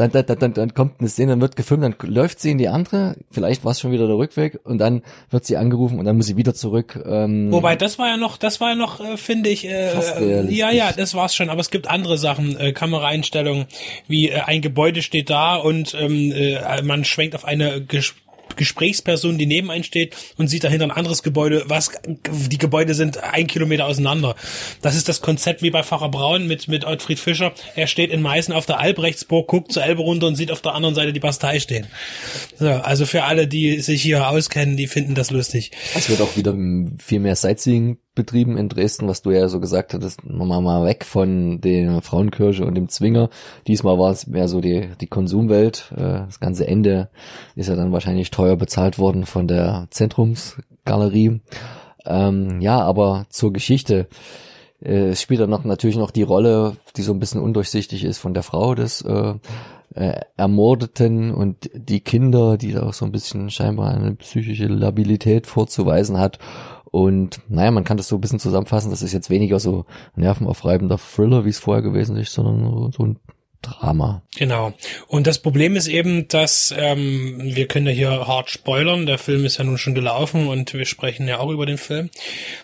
dann, 0.00 0.26
dann, 0.26 0.38
dann, 0.38 0.54
dann 0.54 0.74
kommt 0.74 1.00
eine 1.00 1.08
Szene, 1.08 1.32
dann 1.32 1.40
wird 1.40 1.56
gefilmt, 1.56 1.84
dann 1.84 1.94
läuft 2.02 2.40
sie 2.40 2.50
in 2.50 2.58
die 2.58 2.68
andere, 2.68 3.16
vielleicht 3.30 3.64
war 3.64 3.72
es 3.72 3.80
schon 3.80 3.92
wieder 3.92 4.06
der 4.06 4.16
Rückweg 4.16 4.58
und 4.64 4.78
dann 4.78 5.02
wird 5.30 5.44
sie 5.44 5.56
angerufen 5.56 5.98
und 5.98 6.04
dann 6.04 6.16
muss 6.16 6.26
sie 6.26 6.36
wieder 6.36 6.54
zurück. 6.54 6.98
Ähm, 7.06 7.52
Wobei, 7.52 7.76
das 7.76 7.98
war 7.98 8.08
ja 8.08 8.16
noch, 8.16 8.36
das 8.36 8.60
war 8.60 8.70
ja 8.70 8.74
noch, 8.74 9.00
äh, 9.00 9.16
finde 9.16 9.50
ich, 9.50 9.66
äh, 9.66 9.90
Fast 9.90 10.16
äh, 10.16 10.50
ja, 10.50 10.70
ja, 10.70 10.92
das 10.92 11.14
war's 11.14 11.34
schon. 11.34 11.50
Aber 11.50 11.60
es 11.60 11.70
gibt 11.70 11.88
andere 11.88 12.18
Sachen, 12.18 12.58
äh, 12.58 12.72
Kameraeinstellungen, 12.72 13.66
wie 14.08 14.30
äh, 14.30 14.40
ein 14.40 14.62
Gebäude 14.62 15.02
steht 15.02 15.30
da 15.30 15.56
und 15.56 15.94
ähm, 15.94 16.32
äh, 16.32 16.82
man 16.82 17.04
schwenkt 17.04 17.34
auf 17.34 17.44
eine 17.44 17.80
Ges 17.80 18.14
Gesprächsperson, 18.60 19.38
die 19.38 19.46
neben 19.46 19.70
einen 19.70 19.84
steht 19.84 20.14
und 20.36 20.48
sieht 20.48 20.64
dahinter 20.64 20.84
ein 20.84 20.90
anderes 20.90 21.22
Gebäude, 21.22 21.64
was 21.66 21.92
die 22.06 22.58
Gebäude 22.58 22.92
sind 22.92 23.22
ein 23.22 23.46
Kilometer 23.46 23.86
auseinander. 23.86 24.36
Das 24.82 24.96
ist 24.96 25.08
das 25.08 25.22
Konzept 25.22 25.62
wie 25.62 25.70
bei 25.70 25.82
Pfarrer 25.82 26.10
Braun 26.10 26.46
mit 26.46 26.68
mit 26.68 26.84
Ottfried 26.84 27.18
Fischer. 27.18 27.52
Er 27.74 27.86
steht 27.86 28.10
in 28.10 28.20
Meißen 28.20 28.52
auf 28.52 28.66
der 28.66 28.78
Albrechtsburg, 28.78 29.48
guckt 29.48 29.72
zur 29.72 29.82
Elbe 29.82 30.02
runter 30.02 30.26
und 30.26 30.36
sieht 30.36 30.52
auf 30.52 30.60
der 30.60 30.74
anderen 30.74 30.94
Seite 30.94 31.14
die 31.14 31.20
Bastei 31.20 31.58
stehen. 31.58 31.86
So, 32.58 32.68
also 32.68 33.06
für 33.06 33.24
alle, 33.24 33.48
die 33.48 33.80
sich 33.80 34.02
hier 34.02 34.28
auskennen, 34.28 34.76
die 34.76 34.86
finden 34.86 35.14
das 35.14 35.30
lustig. 35.30 35.70
Es 35.96 36.10
wird 36.10 36.20
auch 36.20 36.36
wieder 36.36 36.54
viel 36.98 37.20
mehr 37.20 37.34
Sightseeing 37.34 37.96
betrieben 38.14 38.58
in 38.58 38.68
Dresden, 38.68 39.08
was 39.08 39.22
du 39.22 39.30
ja 39.30 39.48
so 39.48 39.60
gesagt 39.60 39.94
hattest, 39.94 40.26
nochmal 40.26 40.60
mal 40.60 40.84
weg 40.84 41.04
von 41.04 41.60
der 41.60 42.02
Frauenkirche 42.02 42.64
und 42.64 42.74
dem 42.74 42.88
Zwinger. 42.88 43.30
Diesmal 43.66 43.98
war 43.98 44.10
es 44.10 44.26
mehr 44.26 44.48
so 44.48 44.60
die, 44.60 44.88
die 45.00 45.06
Konsumwelt. 45.06 45.92
Äh, 45.96 46.26
Das 46.26 46.40
ganze 46.40 46.66
Ende 46.66 47.08
ist 47.54 47.68
ja 47.68 47.76
dann 47.76 47.92
wahrscheinlich 47.92 48.30
teuer 48.30 48.49
bezahlt 48.56 48.98
worden 48.98 49.26
von 49.26 49.48
der 49.48 49.86
Zentrumsgalerie. 49.90 51.40
Ähm, 52.06 52.60
ja, 52.60 52.80
aber 52.80 53.26
zur 53.30 53.52
Geschichte. 53.52 54.08
Äh, 54.82 55.14
spielt 55.14 55.40
dann 55.40 55.50
noch 55.50 55.64
natürlich 55.64 55.96
noch 55.98 56.10
die 56.10 56.22
Rolle, 56.22 56.76
die 56.96 57.02
so 57.02 57.12
ein 57.12 57.18
bisschen 57.20 57.42
undurchsichtig 57.42 58.02
ist 58.02 58.16
von 58.16 58.32
der 58.32 58.42
Frau 58.42 58.74
des 58.74 59.02
äh, 59.02 59.34
äh, 59.94 60.20
Ermordeten 60.38 61.34
und 61.34 61.68
die 61.74 62.00
Kinder, 62.00 62.56
die 62.56 62.72
da 62.72 62.84
auch 62.84 62.94
so 62.94 63.04
ein 63.04 63.12
bisschen 63.12 63.50
scheinbar 63.50 63.90
eine 63.90 64.14
psychische 64.14 64.68
Labilität 64.68 65.46
vorzuweisen 65.46 66.18
hat. 66.18 66.38
Und 66.90 67.40
naja, 67.48 67.70
man 67.70 67.84
kann 67.84 67.98
das 67.98 68.08
so 68.08 68.16
ein 68.16 68.22
bisschen 68.22 68.38
zusammenfassen, 68.40 68.90
das 68.90 69.02
ist 69.02 69.12
jetzt 69.12 69.28
weniger 69.28 69.60
so 69.60 69.84
nervenaufreibender 70.16 70.96
Thriller, 70.96 71.44
wie 71.44 71.50
es 71.50 71.58
vorher 71.60 71.82
gewesen 71.82 72.16
ist, 72.16 72.32
sondern 72.32 72.64
so- 72.64 72.90
so 72.90 73.04
ein 73.04 73.18
Drama. 73.62 74.22
Genau. 74.36 74.72
Und 75.06 75.26
das 75.26 75.38
Problem 75.38 75.76
ist 75.76 75.86
eben, 75.86 76.28
dass 76.28 76.74
ähm, 76.76 77.40
wir 77.42 77.66
können 77.66 77.86
ja 77.86 77.92
hier 77.92 78.26
hart 78.26 78.50
spoilern. 78.50 79.06
Der 79.06 79.18
Film 79.18 79.44
ist 79.44 79.58
ja 79.58 79.64
nun 79.64 79.78
schon 79.78 79.94
gelaufen 79.94 80.48
und 80.48 80.72
wir 80.72 80.86
sprechen 80.86 81.28
ja 81.28 81.38
auch 81.38 81.50
über 81.50 81.66
den 81.66 81.78
Film, 81.78 82.10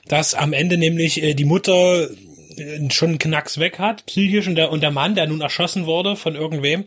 dass 0.08 0.34
am 0.34 0.52
Ende 0.52 0.78
nämlich 0.78 1.22
äh, 1.22 1.34
die 1.34 1.44
Mutter 1.44 2.08
äh, 2.56 2.90
schon 2.90 3.10
einen 3.10 3.18
Knacks 3.18 3.58
weg 3.58 3.78
hat, 3.78 4.06
psychisch, 4.06 4.48
und 4.48 4.56
der, 4.56 4.70
und 4.70 4.82
der 4.82 4.90
Mann, 4.90 5.14
der 5.14 5.26
nun 5.26 5.40
erschossen 5.40 5.86
wurde 5.86 6.16
von 6.16 6.34
irgendwem, 6.34 6.84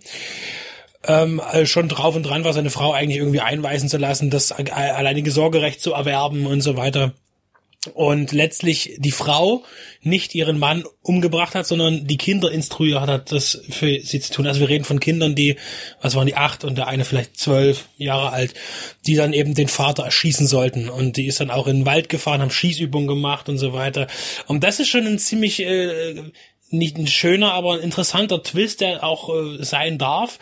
ähm, 1.07 1.41
äh, 1.51 1.65
schon 1.65 1.87
drauf 1.87 2.15
und 2.15 2.23
dran 2.23 2.43
war, 2.43 2.53
seine 2.53 2.71
Frau 2.71 2.91
eigentlich 2.91 3.19
irgendwie 3.19 3.41
einweisen 3.41 3.89
zu 3.89 3.97
lassen, 3.97 4.29
das 4.29 4.51
alleinige 4.51 5.31
Sorgerecht 5.31 5.81
zu 5.81 5.93
erwerben 5.93 6.45
und 6.45 6.61
so 6.61 6.75
weiter 6.77 7.13
und 7.93 8.33
letztlich 8.33 8.95
die 8.97 9.11
Frau 9.11 9.63
nicht 10.01 10.35
ihren 10.35 10.59
Mann 10.59 10.83
umgebracht 11.01 11.55
hat, 11.55 11.65
sondern 11.65 12.07
die 12.07 12.17
Kinder 12.17 12.51
instruiert 12.51 13.07
hat, 13.07 13.31
das 13.31 13.61
für 13.69 14.01
sie 14.01 14.19
zu 14.19 14.33
tun. 14.33 14.47
Also 14.47 14.59
wir 14.59 14.67
reden 14.67 14.83
von 14.83 14.99
Kindern, 14.99 15.33
die, 15.33 15.55
was 16.01 16.15
waren 16.15 16.27
die, 16.27 16.35
acht 16.35 16.65
und 16.65 16.77
der 16.77 16.87
eine 16.87 17.05
vielleicht 17.05 17.37
zwölf 17.37 17.87
Jahre 17.97 18.31
alt, 18.31 18.53
die 19.07 19.15
dann 19.15 19.31
eben 19.31 19.53
den 19.53 19.69
Vater 19.69 20.03
erschießen 20.03 20.45
sollten. 20.45 20.89
Und 20.89 21.15
die 21.15 21.27
ist 21.27 21.39
dann 21.39 21.51
auch 21.51 21.67
in 21.67 21.77
den 21.77 21.85
Wald 21.85 22.09
gefahren, 22.09 22.41
haben 22.41 22.51
Schießübungen 22.51 23.07
gemacht 23.07 23.47
und 23.47 23.57
so 23.57 23.71
weiter. 23.71 24.07
Und 24.47 24.65
das 24.65 24.81
ist 24.81 24.89
schon 24.89 25.07
ein 25.07 25.17
ziemlich, 25.17 25.61
äh, 25.61 26.21
nicht 26.71 26.97
ein 26.97 27.07
schöner, 27.07 27.53
aber 27.53 27.73
ein 27.73 27.79
interessanter 27.79 28.43
Twist, 28.43 28.81
der 28.81 29.03
auch 29.03 29.29
äh, 29.29 29.63
sein 29.63 29.97
darf. 29.97 30.39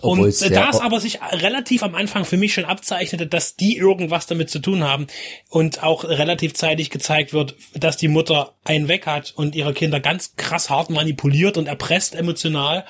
Und 0.00 0.42
äh, 0.42 0.50
da 0.50 0.68
es 0.68 0.80
aber 0.80 1.00
sich 1.00 1.20
relativ 1.22 1.82
am 1.82 1.94
Anfang 1.94 2.24
für 2.24 2.36
mich 2.36 2.52
schon 2.52 2.64
abzeichnete, 2.64 3.26
dass 3.26 3.56
die 3.56 3.76
irgendwas 3.76 4.26
damit 4.26 4.50
zu 4.50 4.58
tun 4.58 4.84
haben 4.84 5.06
und 5.48 5.82
auch 5.82 6.04
relativ 6.04 6.54
zeitig 6.54 6.90
gezeigt 6.90 7.32
wird, 7.32 7.54
dass 7.74 7.96
die 7.96 8.08
Mutter 8.08 8.52
einen 8.64 8.88
weg 8.88 9.06
hat 9.06 9.32
und 9.34 9.54
ihre 9.54 9.72
Kinder 9.72 10.00
ganz 10.00 10.36
krass 10.36 10.68
hart 10.68 10.90
manipuliert 10.90 11.56
und 11.56 11.66
erpresst 11.66 12.14
emotional 12.14 12.84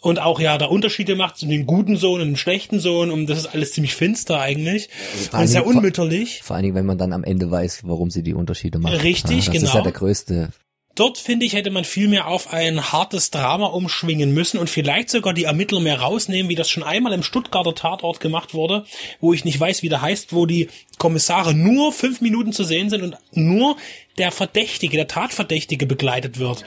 und 0.00 0.18
auch 0.18 0.38
ja 0.38 0.58
da 0.58 0.66
Unterschiede 0.66 1.16
macht 1.16 1.38
zwischen 1.38 1.50
dem 1.50 1.66
guten 1.66 1.96
Sohn 1.96 2.20
und 2.20 2.28
dem 2.28 2.36
schlechten 2.36 2.78
Sohn 2.78 3.10
und 3.10 3.26
das 3.26 3.38
ist 3.38 3.46
alles 3.46 3.72
ziemlich 3.72 3.94
finster 3.94 4.40
eigentlich 4.40 4.88
vor 5.30 5.40
und 5.40 5.46
sehr 5.46 5.66
unmütterlich. 5.66 6.42
Vor 6.42 6.56
allen 6.56 6.64
Dingen, 6.64 6.74
wenn 6.74 6.86
man 6.86 6.98
dann 6.98 7.12
am 7.12 7.24
Ende 7.24 7.50
weiß, 7.50 7.82
warum 7.84 8.10
sie 8.10 8.22
die 8.22 8.34
Unterschiede 8.34 8.78
macht. 8.78 9.02
Richtig, 9.02 9.30
ja, 9.30 9.36
das 9.36 9.46
ist 9.46 9.52
genau. 9.52 9.74
ja 9.74 9.80
der 9.82 9.92
größte 9.92 10.50
Dort, 11.00 11.16
finde 11.16 11.46
ich, 11.46 11.54
hätte 11.54 11.70
man 11.70 11.84
viel 11.84 12.08
mehr 12.08 12.26
auf 12.26 12.52
ein 12.52 12.92
hartes 12.92 13.30
Drama 13.30 13.68
umschwingen 13.68 14.34
müssen 14.34 14.58
und 14.58 14.68
vielleicht 14.68 15.08
sogar 15.08 15.32
die 15.32 15.44
Ermittler 15.44 15.80
mehr 15.80 15.98
rausnehmen, 15.98 16.50
wie 16.50 16.54
das 16.54 16.68
schon 16.68 16.82
einmal 16.82 17.14
im 17.14 17.22
Stuttgarter 17.22 17.74
Tatort 17.74 18.20
gemacht 18.20 18.52
wurde, 18.52 18.84
wo 19.18 19.32
ich 19.32 19.46
nicht 19.46 19.58
weiß, 19.58 19.82
wie 19.82 19.88
der 19.88 20.02
heißt, 20.02 20.34
wo 20.34 20.44
die 20.44 20.68
Kommissare 20.98 21.54
nur 21.54 21.94
fünf 21.94 22.20
Minuten 22.20 22.52
zu 22.52 22.64
sehen 22.64 22.90
sind 22.90 23.02
und 23.02 23.16
nur 23.32 23.78
der 24.18 24.30
Verdächtige, 24.30 24.98
der 24.98 25.08
Tatverdächtige 25.08 25.86
begleitet 25.86 26.38
wird. 26.38 26.66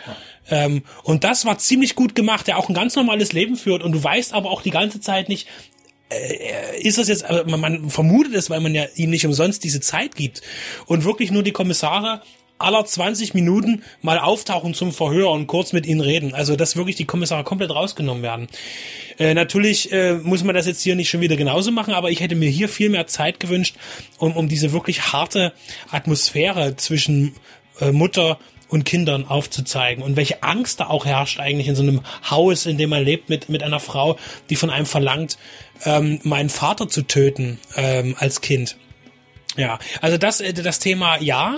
Ähm, 0.49 0.81
und 1.03 1.23
das 1.23 1.45
war 1.45 1.59
ziemlich 1.59 1.93
gut 1.93 2.15
gemacht, 2.15 2.47
der 2.47 2.57
auch 2.57 2.69
ein 2.69 2.73
ganz 2.73 2.95
normales 2.95 3.33
Leben 3.33 3.55
führt 3.55 3.83
und 3.83 3.91
du 3.91 4.03
weißt 4.03 4.33
aber 4.33 4.49
auch 4.49 4.63
die 4.63 4.71
ganze 4.71 4.99
Zeit 4.99 5.29
nicht, 5.29 5.47
äh, 6.09 6.81
ist 6.81 6.97
das 6.97 7.07
jetzt, 7.07 7.21
äh, 7.29 7.43
man 7.45 7.91
vermutet 7.91 8.33
es, 8.33 8.49
weil 8.49 8.61
man 8.61 8.73
ja 8.73 8.85
ihm 8.95 9.11
nicht 9.11 9.27
umsonst 9.27 9.63
diese 9.63 9.79
Zeit 9.79 10.15
gibt 10.15 10.41
und 10.87 11.03
wirklich 11.03 11.29
nur 11.29 11.43
die 11.43 11.51
Kommissare 11.51 12.23
aller 12.59 12.85
20 12.85 13.33
Minuten 13.33 13.83
mal 14.01 14.19
auftauchen 14.19 14.73
zum 14.73 14.91
Verhör 14.91 15.31
und 15.31 15.47
kurz 15.47 15.73
mit 15.73 15.85
ihnen 15.85 16.01
reden. 16.01 16.33
Also, 16.33 16.55
dass 16.55 16.75
wirklich 16.75 16.95
die 16.95 17.05
Kommissare 17.05 17.43
komplett 17.43 17.71
rausgenommen 17.71 18.23
werden. 18.23 18.47
Äh, 19.19 19.33
natürlich 19.33 19.91
äh, 19.91 20.15
muss 20.15 20.43
man 20.43 20.55
das 20.55 20.65
jetzt 20.65 20.81
hier 20.81 20.95
nicht 20.95 21.09
schon 21.09 21.21
wieder 21.21 21.35
genauso 21.35 21.71
machen, 21.71 21.93
aber 21.93 22.09
ich 22.09 22.21
hätte 22.21 22.35
mir 22.35 22.49
hier 22.49 22.69
viel 22.69 22.89
mehr 22.89 23.07
Zeit 23.07 23.39
gewünscht, 23.39 23.75
um, 24.17 24.35
um 24.35 24.47
diese 24.47 24.71
wirklich 24.71 25.13
harte 25.13 25.53
Atmosphäre 25.91 26.75
zwischen 26.75 27.35
äh, 27.79 27.91
Mutter 27.91 28.39
und 28.73 28.85
Kindern 28.85 29.27
aufzuzeigen 29.27 30.03
und 30.03 30.15
welche 30.15 30.41
Angst 30.41 30.79
da 30.79 30.87
auch 30.87 31.05
herrscht 31.05 31.39
eigentlich 31.39 31.67
in 31.67 31.75
so 31.75 31.83
einem 31.83 32.01
Haus, 32.27 32.65
in 32.65 32.79
dem 32.79 32.89
man 32.89 33.03
lebt 33.03 33.29
mit, 33.29 33.47
mit 33.47 33.61
einer 33.61 33.79
Frau, 33.79 34.17
die 34.49 34.55
von 34.55 34.71
einem 34.71 34.87
verlangt, 34.87 35.37
ähm, 35.85 36.19
meinen 36.23 36.49
Vater 36.49 36.87
zu 36.87 37.03
töten 37.03 37.59
ähm, 37.75 38.15
als 38.17 38.41
Kind. 38.41 38.77
Ja, 39.57 39.79
also 40.01 40.17
das, 40.17 40.41
äh, 40.41 40.53
das 40.53 40.79
Thema 40.79 41.19
ja, 41.19 41.57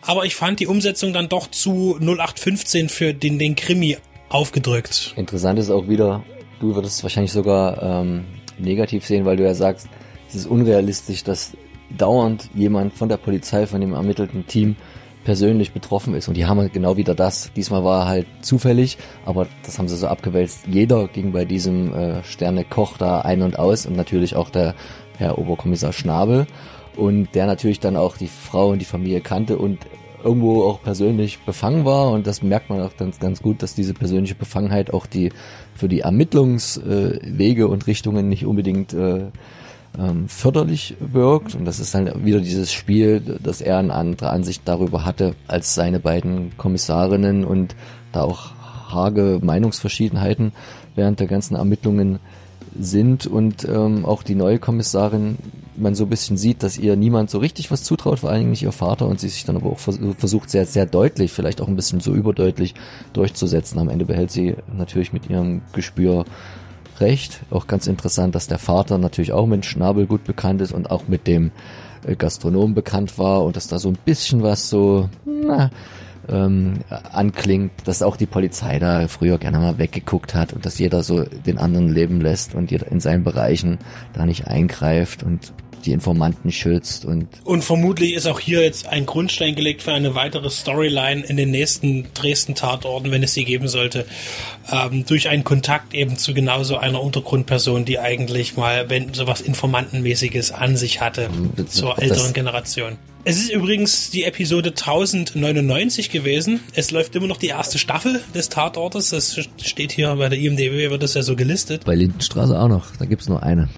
aber 0.00 0.24
ich 0.24 0.34
fand 0.34 0.60
die 0.60 0.66
Umsetzung 0.66 1.12
dann 1.12 1.28
doch 1.28 1.50
zu 1.50 1.96
0815 2.00 2.88
für 2.88 3.14
den, 3.14 3.38
den 3.38 3.56
Krimi 3.56 3.98
aufgedrückt. 4.28 5.14
Interessant 5.16 5.58
ist 5.58 5.70
auch 5.70 5.88
wieder, 5.88 6.24
du 6.60 6.74
würdest 6.74 6.98
es 6.98 7.02
wahrscheinlich 7.02 7.32
sogar 7.32 7.82
ähm, 7.82 8.24
negativ 8.58 9.04
sehen, 9.04 9.24
weil 9.24 9.36
du 9.36 9.44
ja 9.44 9.54
sagst, 9.54 9.88
es 10.28 10.34
ist 10.34 10.46
unrealistisch, 10.46 11.24
dass 11.24 11.52
dauernd 11.96 12.48
jemand 12.54 12.94
von 12.94 13.08
der 13.08 13.18
Polizei, 13.18 13.66
von 13.66 13.80
dem 13.80 13.92
ermittelten 13.92 14.46
Team 14.46 14.76
persönlich 15.24 15.72
betroffen 15.72 16.14
ist. 16.14 16.28
Und 16.28 16.36
die 16.36 16.46
haben 16.46 16.58
halt 16.58 16.72
genau 16.72 16.96
wieder 16.96 17.14
das. 17.14 17.52
Diesmal 17.54 17.84
war 17.84 18.06
halt 18.06 18.26
zufällig, 18.40 18.98
aber 19.24 19.46
das 19.64 19.78
haben 19.78 19.88
sie 19.88 19.96
so 19.96 20.08
abgewälzt. 20.08 20.66
Jeder 20.66 21.06
ging 21.08 21.32
bei 21.32 21.44
diesem 21.44 21.94
äh, 21.94 22.24
Sterne 22.24 22.64
Koch 22.64 22.96
da 22.96 23.20
ein 23.20 23.42
und 23.42 23.58
aus 23.58 23.86
und 23.86 23.96
natürlich 23.96 24.34
auch 24.34 24.50
der 24.50 24.74
Herr 25.18 25.38
Oberkommissar 25.38 25.92
Schnabel. 25.92 26.46
Und 26.96 27.34
der 27.34 27.46
natürlich 27.46 27.80
dann 27.80 27.96
auch 27.96 28.16
die 28.16 28.28
Frau 28.28 28.70
und 28.70 28.80
die 28.80 28.86
Familie 28.86 29.20
kannte 29.20 29.58
und 29.58 29.78
irgendwo 30.22 30.64
auch 30.64 30.82
persönlich 30.82 31.40
befangen 31.40 31.84
war. 31.84 32.10
Und 32.10 32.26
das 32.26 32.42
merkt 32.42 32.70
man 32.70 32.80
auch 32.80 32.96
ganz, 32.96 33.18
ganz 33.18 33.42
gut, 33.42 33.62
dass 33.62 33.74
diese 33.74 33.94
persönliche 33.94 34.34
Befangenheit 34.34 34.92
auch 34.92 35.06
die 35.06 35.32
für 35.74 35.88
die 35.88 36.00
Ermittlungswege 36.00 37.62
äh, 37.62 37.66
und 37.66 37.86
Richtungen 37.86 38.28
nicht 38.28 38.46
unbedingt 38.46 38.92
äh, 38.92 39.26
ähm, 39.98 40.28
förderlich 40.28 40.96
wirkt. 41.00 41.54
Und 41.54 41.64
das 41.64 41.80
ist 41.80 41.94
dann 41.94 42.24
wieder 42.24 42.40
dieses 42.40 42.72
Spiel, 42.72 43.20
dass 43.20 43.60
er 43.60 43.78
eine 43.78 43.94
andere 43.94 44.30
Ansicht 44.30 44.62
darüber 44.64 45.04
hatte 45.04 45.34
als 45.48 45.74
seine 45.74 46.00
beiden 46.00 46.56
Kommissarinnen 46.56 47.44
und 47.44 47.74
da 48.12 48.22
auch 48.22 48.52
hage 48.90 49.40
Meinungsverschiedenheiten 49.42 50.52
während 50.94 51.20
der 51.20 51.26
ganzen 51.26 51.56
Ermittlungen 51.56 52.18
sind 52.78 53.26
und 53.26 53.66
ähm, 53.68 54.04
auch 54.04 54.22
die 54.22 54.34
neue 54.34 54.58
Kommissarin 54.58 55.36
man 55.82 55.94
so 55.94 56.04
ein 56.04 56.10
bisschen 56.10 56.36
sieht, 56.36 56.62
dass 56.62 56.78
ihr 56.78 56.96
niemand 56.96 57.30
so 57.30 57.38
richtig 57.38 57.70
was 57.70 57.82
zutraut, 57.82 58.20
vor 58.20 58.30
allen 58.30 58.40
Dingen 58.40 58.50
nicht 58.50 58.62
ihr 58.62 58.72
Vater 58.72 59.06
und 59.06 59.20
sie 59.20 59.28
sich 59.28 59.44
dann 59.44 59.56
aber 59.56 59.70
auch 59.70 59.78
versucht 59.78 60.50
sehr, 60.50 60.66
sehr 60.66 60.86
deutlich, 60.86 61.32
vielleicht 61.32 61.60
auch 61.60 61.68
ein 61.68 61.76
bisschen 61.76 62.00
so 62.00 62.14
überdeutlich 62.14 62.74
durchzusetzen. 63.12 63.78
Am 63.78 63.88
Ende 63.88 64.04
behält 64.04 64.30
sie 64.30 64.56
natürlich 64.72 65.12
mit 65.12 65.28
ihrem 65.28 65.62
Gespür 65.72 66.24
recht. 67.00 67.40
Auch 67.50 67.66
ganz 67.66 67.86
interessant, 67.86 68.34
dass 68.34 68.46
der 68.46 68.58
Vater 68.58 68.98
natürlich 68.98 69.32
auch 69.32 69.46
mit 69.46 69.66
Schnabel 69.66 70.06
gut 70.06 70.24
bekannt 70.24 70.60
ist 70.60 70.72
und 70.72 70.90
auch 70.90 71.08
mit 71.08 71.26
dem 71.26 71.50
äh, 72.06 72.16
Gastronom 72.16 72.74
bekannt 72.74 73.18
war 73.18 73.44
und 73.44 73.56
dass 73.56 73.68
da 73.68 73.78
so 73.78 73.88
ein 73.88 73.98
bisschen 74.04 74.42
was 74.42 74.68
so, 74.68 75.08
na, 75.24 75.70
ähm, 76.28 76.80
anklingt, 76.88 77.72
dass 77.84 78.02
auch 78.02 78.16
die 78.16 78.26
Polizei 78.26 78.78
da 78.78 79.08
früher 79.08 79.38
gerne 79.38 79.58
mal 79.58 79.78
weggeguckt 79.78 80.34
hat 80.34 80.52
und 80.52 80.64
dass 80.64 80.78
jeder 80.78 81.02
so 81.02 81.24
den 81.24 81.58
anderen 81.58 81.88
leben 81.88 82.20
lässt 82.20 82.54
und 82.54 82.70
jeder 82.70 82.90
in 82.90 83.00
seinen 83.00 83.24
Bereichen 83.24 83.78
da 84.12 84.24
nicht 84.24 84.46
eingreift 84.46 85.22
und 85.22 85.52
die 85.82 85.92
Informanten 85.92 86.52
schützt 86.52 87.04
und 87.04 87.28
und 87.44 87.62
vermutlich 87.62 88.14
ist 88.14 88.26
auch 88.26 88.40
hier 88.40 88.62
jetzt 88.62 88.86
ein 88.86 89.06
Grundstein 89.06 89.54
gelegt 89.54 89.82
für 89.82 89.92
eine 89.92 90.14
weitere 90.14 90.50
Storyline 90.50 91.24
in 91.24 91.36
den 91.36 91.50
nächsten 91.50 92.06
Dresden 92.14 92.54
Tatorten, 92.54 93.10
wenn 93.10 93.22
es 93.22 93.34
sie 93.34 93.44
geben 93.44 93.68
sollte, 93.68 94.06
ähm, 94.70 95.04
durch 95.06 95.28
einen 95.28 95.44
Kontakt 95.44 95.94
eben 95.94 96.16
zu 96.16 96.34
genauso 96.34 96.76
einer 96.76 97.02
Untergrundperson, 97.02 97.84
die 97.84 97.98
eigentlich 97.98 98.56
mal 98.56 98.88
wenn 98.90 99.14
sowas 99.14 99.40
Informantenmäßiges 99.40 100.52
an 100.52 100.76
sich 100.76 101.00
hatte 101.00 101.28
mhm, 101.28 101.68
zur 101.68 102.00
älteren 102.00 102.32
Generation. 102.32 102.98
Es 103.24 103.38
ist 103.38 103.50
übrigens 103.50 104.10
die 104.10 104.24
Episode 104.24 104.70
1099 104.70 106.10
gewesen. 106.10 106.58
Es 106.74 106.90
läuft 106.90 107.14
immer 107.14 107.28
noch 107.28 107.36
die 107.36 107.48
erste 107.48 107.78
Staffel 107.78 108.20
des 108.34 108.48
Tatortes. 108.48 109.10
Das 109.10 109.38
steht 109.62 109.92
hier 109.92 110.12
bei 110.16 110.28
der 110.28 110.40
IMDb, 110.40 110.90
wird 110.90 111.04
das 111.04 111.14
ja 111.14 111.22
so 111.22 111.36
gelistet. 111.36 111.84
Bei 111.84 111.94
Lindenstraße 111.94 112.58
auch 112.58 112.66
noch. 112.66 112.86
Da 112.98 113.04
gibt's 113.04 113.28
nur 113.28 113.40
eine. 113.40 113.68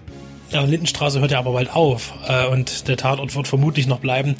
Ja, 0.55 0.63
Lindenstraße 0.63 1.19
hört 1.19 1.31
ja 1.31 1.39
aber 1.39 1.51
bald 1.51 1.75
auf 1.75 2.13
äh, 2.29 2.47
und 2.47 2.87
der 2.87 2.95
Tatort 2.95 3.35
wird 3.35 3.45
vermutlich 3.45 3.87
noch 3.87 3.99
bleiben. 3.99 4.37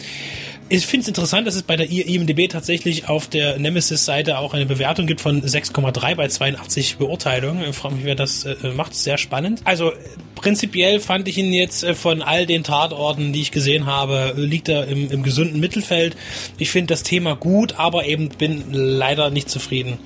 Ich 0.69 0.87
finde 0.87 1.01
es 1.01 1.07
interessant, 1.09 1.45
dass 1.45 1.55
es 1.55 1.63
bei 1.63 1.75
der 1.75 1.91
IMDB 1.91 2.47
tatsächlich 2.47 3.09
auf 3.09 3.27
der 3.27 3.59
Nemesis-Seite 3.59 4.37
auch 4.37 4.53
eine 4.53 4.65
Bewertung 4.65 5.07
gibt 5.07 5.19
von 5.19 5.41
6,3 5.41 6.15
bei 6.15 6.29
82 6.29 6.95
Beurteilungen. 6.95 7.65
Ich 7.69 7.75
frage 7.75 7.95
mich, 7.95 8.05
wer 8.05 8.15
das 8.15 8.45
äh, 8.45 8.55
macht. 8.73 8.95
Sehr 8.95 9.17
spannend. 9.17 9.59
Also 9.65 9.91
prinzipiell 10.35 11.01
fand 11.01 11.27
ich 11.27 11.37
ihn 11.37 11.51
jetzt 11.51 11.83
äh, 11.83 11.93
von 11.93 12.21
all 12.21 12.45
den 12.45 12.63
Tatorten, 12.63 13.33
die 13.33 13.41
ich 13.41 13.51
gesehen 13.51 13.85
habe, 13.85 14.35
liegt 14.37 14.69
er 14.69 14.87
im, 14.87 15.11
im 15.11 15.21
gesunden 15.21 15.59
Mittelfeld. 15.59 16.15
Ich 16.57 16.71
finde 16.71 16.93
das 16.93 17.03
Thema 17.03 17.35
gut, 17.35 17.77
aber 17.77 18.05
eben 18.05 18.29
bin 18.29 18.71
leider 18.71 19.31
nicht 19.31 19.49
zufrieden 19.49 19.97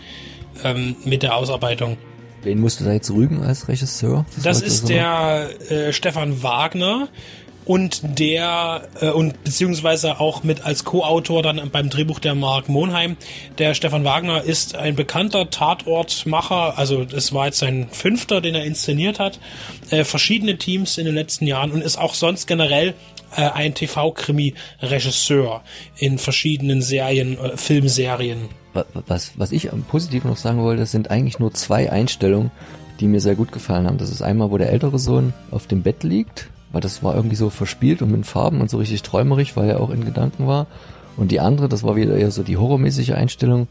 ähm, 0.63 0.95
mit 1.05 1.21
der 1.21 1.35
Ausarbeitung. 1.35 1.97
Wen 2.43 2.59
musst 2.59 2.79
du 2.79 2.85
da 2.85 2.93
jetzt 2.93 3.11
rügen 3.11 3.43
als 3.43 3.67
Regisseur? 3.67 4.25
Das, 4.35 4.43
das 4.43 4.61
ist 4.61 4.89
der 4.89 5.49
äh, 5.69 5.93
Stefan 5.93 6.41
Wagner 6.41 7.09
und 7.65 8.01
der 8.17 8.87
äh, 8.99 9.09
und 9.09 9.43
beziehungsweise 9.43 10.19
auch 10.19 10.43
mit 10.43 10.65
als 10.65 10.85
Co-Autor 10.85 11.43
dann 11.43 11.69
beim 11.69 11.89
Drehbuch 11.89 12.19
der 12.19 12.33
Mark 12.33 12.67
Monheim. 12.67 13.15
Der 13.59 13.75
Stefan 13.75 14.03
Wagner 14.05 14.41
ist 14.41 14.75
ein 14.75 14.95
bekannter 14.95 15.49
Tatortmacher, 15.49 16.79
also 16.79 17.05
es 17.15 17.33
war 17.33 17.45
jetzt 17.45 17.59
sein 17.59 17.87
fünfter, 17.91 18.41
den 18.41 18.55
er 18.55 18.63
inszeniert 18.63 19.19
hat, 19.19 19.39
äh, 19.91 20.03
verschiedene 20.03 20.57
Teams 20.57 20.97
in 20.97 21.05
den 21.05 21.13
letzten 21.13 21.45
Jahren 21.45 21.71
und 21.71 21.83
ist 21.83 21.97
auch 21.97 22.15
sonst 22.15 22.47
generell 22.47 22.95
äh, 23.35 23.49
ein 23.49 23.73
TV-Krimi-Regisseur 23.73 25.61
in 25.97 26.17
verschiedenen 26.17 26.81
Serien, 26.81 27.37
äh, 27.37 27.57
Filmserien 27.57 28.49
was, 29.07 29.33
was 29.37 29.51
ich 29.51 29.69
positiv 29.87 30.25
noch 30.25 30.37
sagen 30.37 30.59
wollte, 30.61 30.85
sind 30.85 31.11
eigentlich 31.11 31.39
nur 31.39 31.53
zwei 31.53 31.91
Einstellungen, 31.91 32.51
die 32.99 33.07
mir 33.07 33.21
sehr 33.21 33.35
gut 33.35 33.51
gefallen 33.51 33.87
haben. 33.87 33.97
Das 33.97 34.11
ist 34.11 34.21
einmal, 34.21 34.51
wo 34.51 34.57
der 34.57 34.71
ältere 34.71 34.99
Sohn 34.99 35.33
auf 35.51 35.67
dem 35.67 35.81
Bett 35.81 36.03
liegt, 36.03 36.49
weil 36.71 36.81
das 36.81 37.03
war 37.03 37.15
irgendwie 37.15 37.35
so 37.35 37.49
verspielt 37.49 38.01
und 38.01 38.11
mit 38.11 38.25
Farben 38.25 38.61
und 38.61 38.69
so 38.69 38.77
richtig 38.77 39.01
träumerig, 39.01 39.55
weil 39.55 39.69
er 39.69 39.81
auch 39.81 39.89
in 39.89 40.05
Gedanken 40.05 40.47
war. 40.47 40.67
Und 41.17 41.31
die 41.31 41.39
andere, 41.39 41.67
das 41.67 41.83
war 41.83 41.95
wieder 41.95 42.15
eher 42.15 42.31
so 42.31 42.43
die 42.43 42.57
horrormäßige 42.57 43.11
Einstellung, 43.11 43.67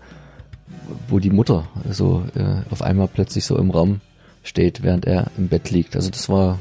wo 1.08 1.18
die 1.18 1.30
Mutter 1.30 1.68
so 1.88 2.24
äh, 2.34 2.62
auf 2.70 2.82
einmal 2.82 3.08
plötzlich 3.08 3.44
so 3.44 3.56
im 3.56 3.70
Raum 3.70 4.00
steht, 4.42 4.82
während 4.82 5.06
er 5.06 5.30
im 5.36 5.48
Bett 5.48 5.70
liegt. 5.70 5.96
Also 5.96 6.10
das 6.10 6.28
war 6.28 6.58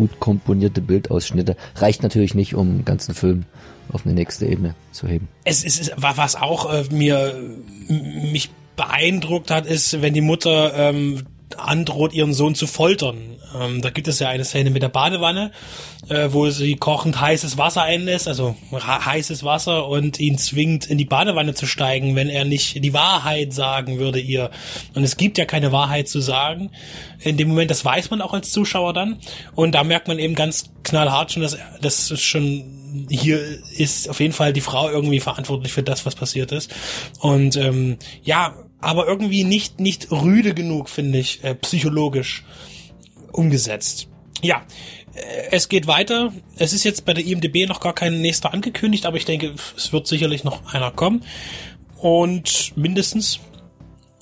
gut 0.00 0.18
komponierte 0.18 0.80
Bildausschnitte. 0.80 1.56
Reicht 1.76 2.02
natürlich 2.02 2.34
nicht, 2.34 2.54
um 2.54 2.68
einen 2.68 2.84
ganzen 2.86 3.14
Film 3.14 3.44
auf 3.92 4.06
eine 4.06 4.14
nächste 4.14 4.46
Ebene 4.46 4.74
zu 4.92 5.06
heben. 5.06 5.28
Es 5.44 5.62
ist, 5.62 5.92
was 5.96 6.36
auch 6.36 6.72
äh, 6.72 6.84
mir 6.90 7.34
mich 7.88 8.50
beeindruckt 8.76 9.50
hat, 9.50 9.66
ist, 9.66 10.00
wenn 10.00 10.14
die 10.14 10.22
Mutter 10.22 10.72
ähm, 10.74 11.24
androht, 11.58 12.12
ihren 12.12 12.32
Sohn 12.32 12.54
zu 12.54 12.66
foltern. 12.66 13.36
Ähm, 13.58 13.82
da 13.82 13.90
gibt 13.90 14.08
es 14.08 14.18
ja 14.18 14.28
eine 14.28 14.44
Szene 14.44 14.70
mit 14.70 14.82
der 14.82 14.88
Badewanne, 14.88 15.50
äh, 16.08 16.28
wo 16.30 16.50
sie 16.50 16.76
kochend 16.76 17.20
heißes 17.20 17.58
Wasser 17.58 17.82
einlässt, 17.82 18.28
also 18.28 18.56
heißes 18.72 19.44
Wasser 19.44 19.88
und 19.88 20.20
ihn 20.20 20.38
zwingt, 20.38 20.86
in 20.86 20.98
die 20.98 21.04
Badewanne 21.04 21.54
zu 21.54 21.66
steigen, 21.66 22.16
wenn 22.16 22.28
er 22.28 22.44
nicht 22.44 22.82
die 22.84 22.92
Wahrheit 22.92 23.52
sagen 23.52 23.98
würde 23.98 24.20
ihr. 24.20 24.50
Und 24.94 25.02
es 25.02 25.16
gibt 25.16 25.38
ja 25.38 25.44
keine 25.44 25.72
Wahrheit 25.72 26.08
zu 26.08 26.20
sagen. 26.20 26.70
In 27.20 27.36
dem 27.36 27.48
Moment, 27.48 27.70
das 27.70 27.84
weiß 27.84 28.10
man 28.10 28.22
auch 28.22 28.32
als 28.32 28.50
Zuschauer 28.50 28.92
dann. 28.92 29.18
Und 29.54 29.74
da 29.74 29.84
merkt 29.84 30.08
man 30.08 30.18
eben 30.18 30.34
ganz 30.34 30.70
knallhart 30.82 31.32
schon, 31.32 31.42
dass 31.42 31.58
das 31.80 32.20
schon 32.20 32.80
hier 33.08 33.40
ist 33.76 34.08
auf 34.08 34.20
jeden 34.20 34.32
Fall 34.32 34.52
die 34.52 34.60
Frau 34.60 34.90
irgendwie 34.90 35.20
verantwortlich 35.20 35.72
für 35.72 35.82
das, 35.82 36.06
was 36.06 36.14
passiert 36.14 36.52
ist. 36.52 36.74
Und 37.20 37.56
ähm, 37.56 37.98
ja, 38.22 38.54
aber 38.80 39.06
irgendwie 39.06 39.44
nicht 39.44 39.80
nicht 39.80 40.10
rüde 40.10 40.54
genug, 40.54 40.88
finde 40.88 41.18
ich, 41.18 41.44
äh, 41.44 41.54
psychologisch 41.54 42.44
umgesetzt. 43.32 44.08
Ja, 44.42 44.62
äh, 45.14 45.48
es 45.50 45.68
geht 45.68 45.86
weiter. 45.86 46.32
Es 46.56 46.72
ist 46.72 46.84
jetzt 46.84 47.04
bei 47.04 47.14
der 47.14 47.24
IMDB 47.24 47.66
noch 47.66 47.80
gar 47.80 47.94
kein 47.94 48.20
nächster 48.20 48.52
angekündigt, 48.52 49.06
aber 49.06 49.16
ich 49.16 49.24
denke, 49.24 49.54
es 49.76 49.92
wird 49.92 50.06
sicherlich 50.06 50.44
noch 50.44 50.72
einer 50.72 50.90
kommen. 50.90 51.22
Und 51.96 52.72
mindestens. 52.76 53.40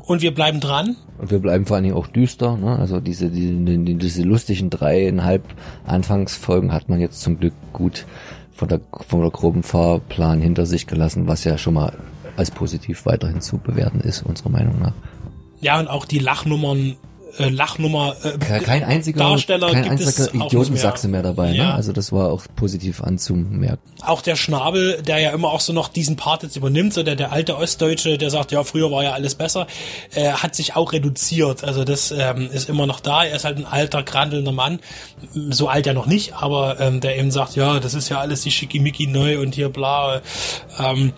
Und 0.04 0.22
wir 0.22 0.34
bleiben 0.34 0.58
dran. 0.58 0.96
Und 1.18 1.30
wir 1.30 1.38
bleiben 1.38 1.66
vor 1.66 1.76
allen 1.76 1.84
Dingen 1.84 1.96
auch 1.96 2.06
düster. 2.06 2.56
Ne? 2.56 2.78
Also 2.78 2.98
diese, 2.98 3.28
diese, 3.28 3.78
diese 3.78 4.22
lustigen 4.22 4.70
dreieinhalb 4.70 5.44
Anfangsfolgen 5.84 6.72
hat 6.72 6.88
man 6.88 6.98
jetzt 6.98 7.20
zum 7.20 7.38
Glück 7.38 7.52
gut 7.74 8.06
von 8.54 8.68
der, 8.68 8.80
von 9.06 9.20
der 9.20 9.30
groben 9.30 9.62
Fahrplan 9.62 10.40
hinter 10.40 10.64
sich 10.64 10.86
gelassen, 10.86 11.28
was 11.28 11.44
ja 11.44 11.58
schon 11.58 11.74
mal 11.74 11.92
als 12.38 12.52
positiv 12.52 13.04
weiterhin 13.04 13.40
zu 13.40 13.58
bewerten 13.58 14.00
ist, 14.00 14.22
unserer 14.22 14.50
Meinung 14.50 14.78
nach. 14.80 14.94
Ja, 15.60 15.80
und 15.80 15.88
auch 15.88 16.04
die 16.04 16.20
Lachnummern 16.20 16.96
äh, 17.38 17.48
Lachnummer 17.48 18.16
äh, 18.22 18.38
Kein 18.38 18.84
einziger, 18.84 19.20
Darsteller 19.20 19.72
kein 19.72 19.88
einziger 19.90 20.34
Idiotensachse 20.34 21.08
mehr 21.08 21.22
dabei. 21.22 21.52
Ja. 21.52 21.64
Ne? 21.64 21.74
Also 21.74 21.92
das 21.92 22.12
war 22.12 22.30
auch 22.30 22.44
positiv 22.56 23.02
anzumerken. 23.02 23.78
auch 24.02 24.22
der 24.22 24.36
Schnabel, 24.36 25.02
der 25.02 25.18
ja 25.18 25.30
immer 25.30 25.48
auch 25.48 25.60
so 25.60 25.72
noch 25.72 25.88
diesen 25.88 26.16
Part 26.16 26.42
jetzt 26.42 26.56
übernimmt, 26.56 26.94
so 26.94 27.02
der, 27.02 27.16
der 27.16 27.32
alte 27.32 27.56
Ostdeutsche, 27.56 28.18
der 28.18 28.30
sagt, 28.30 28.52
ja, 28.52 28.64
früher 28.64 28.90
war 28.90 29.02
ja 29.02 29.12
alles 29.12 29.34
besser, 29.34 29.66
äh, 30.14 30.30
hat 30.30 30.54
sich 30.54 30.76
auch 30.76 30.92
reduziert. 30.92 31.64
Also 31.64 31.84
das 31.84 32.10
ähm, 32.10 32.50
ist 32.52 32.68
immer 32.68 32.86
noch 32.86 33.00
da. 33.00 33.24
Er 33.24 33.36
ist 33.36 33.44
halt 33.44 33.58
ein 33.58 33.66
alter, 33.66 34.02
grandelnder 34.02 34.52
Mann. 34.52 34.80
So 35.32 35.68
alt 35.68 35.86
ja 35.86 35.94
noch 35.94 36.06
nicht, 36.06 36.34
aber 36.34 36.80
ähm, 36.80 37.00
der 37.00 37.18
eben 37.18 37.30
sagt, 37.30 37.56
ja, 37.56 37.80
das 37.80 37.94
ist 37.94 38.08
ja 38.08 38.20
alles 38.20 38.42
die 38.42 38.50
Schickimicki 38.50 39.06
neu 39.06 39.40
und 39.40 39.54
hier 39.54 39.68
bla. 39.68 40.20
Ähm, 40.78 41.12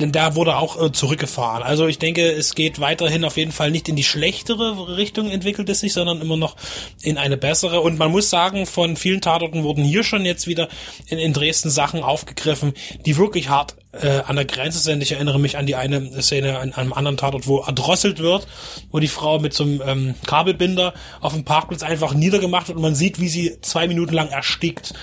denn 0.00 0.10
da 0.10 0.34
wurde 0.34 0.56
auch 0.56 0.80
äh, 0.80 0.92
zurückgefahren. 0.92 1.62
Also 1.62 1.86
ich 1.86 1.98
denke, 1.98 2.30
es 2.30 2.54
geht 2.54 2.80
weiterhin 2.80 3.24
auf 3.24 3.36
jeden 3.36 3.52
Fall 3.52 3.70
nicht 3.70 3.88
in 3.88 3.96
die 3.96 4.02
schlechtere 4.02 4.96
Richtung 4.96 5.30
entwickelt 5.30 5.63
es 5.68 5.80
sich, 5.80 5.92
sondern 5.92 6.20
immer 6.20 6.36
noch 6.36 6.56
in 7.02 7.18
eine 7.18 7.36
bessere. 7.36 7.80
Und 7.80 7.98
man 7.98 8.10
muss 8.10 8.30
sagen, 8.30 8.66
von 8.66 8.96
vielen 8.96 9.20
Tatorten 9.20 9.64
wurden 9.64 9.84
hier 9.84 10.04
schon 10.04 10.24
jetzt 10.24 10.46
wieder 10.46 10.68
in, 11.08 11.18
in 11.18 11.32
Dresden 11.32 11.70
Sachen 11.70 12.02
aufgegriffen, 12.02 12.74
die 13.06 13.16
wirklich 13.16 13.48
hart 13.48 13.76
äh, 14.00 14.22
an 14.26 14.36
der 14.36 14.44
Grenze 14.44 14.78
sind. 14.78 15.02
Ich 15.02 15.12
erinnere 15.12 15.38
mich 15.38 15.56
an 15.56 15.66
die 15.66 15.76
eine 15.76 16.22
Szene 16.22 16.58
an 16.58 16.72
einem 16.74 16.92
anderen 16.92 17.16
Tatort, 17.16 17.46
wo 17.46 17.60
erdrosselt 17.60 18.18
wird, 18.18 18.46
wo 18.90 18.98
die 18.98 19.08
Frau 19.08 19.38
mit 19.38 19.54
so 19.54 19.64
einem 19.64 19.82
ähm, 19.86 20.14
Kabelbinder 20.26 20.94
auf 21.20 21.32
dem 21.32 21.44
Parkplatz 21.44 21.82
einfach 21.82 22.14
niedergemacht 22.14 22.68
wird 22.68 22.76
und 22.76 22.82
man 22.82 22.94
sieht, 22.94 23.20
wie 23.20 23.28
sie 23.28 23.58
zwei 23.60 23.88
Minuten 23.88 24.14
lang 24.14 24.28
erstickt. 24.28 24.94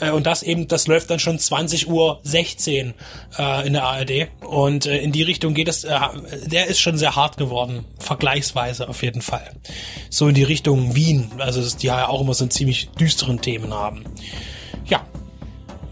Äh, 0.00 0.10
und 0.10 0.26
das 0.26 0.42
eben, 0.42 0.68
das 0.68 0.86
läuft 0.86 1.10
dann 1.10 1.18
schon 1.18 1.38
20 1.38 1.88
Uhr 1.88 2.20
16 2.22 2.94
äh, 3.38 3.66
in 3.66 3.74
der 3.74 3.84
ARD. 3.84 4.28
Und 4.40 4.86
äh, 4.86 4.98
in 4.98 5.12
die 5.12 5.22
Richtung 5.22 5.54
geht 5.54 5.68
es, 5.68 5.84
äh, 5.84 5.98
der 6.46 6.66
ist 6.66 6.80
schon 6.80 6.98
sehr 6.98 7.16
hart 7.16 7.36
geworden, 7.36 7.84
vergleichsweise 7.98 8.88
auf 8.88 9.02
jeden 9.02 9.22
Fall. 9.22 9.52
So 10.08 10.28
in 10.28 10.34
die 10.34 10.42
Richtung 10.42 10.94
Wien, 10.94 11.30
also 11.38 11.60
die 11.78 11.86
ja 11.86 12.08
auch 12.08 12.20
immer 12.20 12.34
so 12.34 12.44
einen 12.44 12.50
ziemlich 12.50 12.90
düsteren 12.98 13.40
Themen 13.40 13.72
haben. 13.72 14.04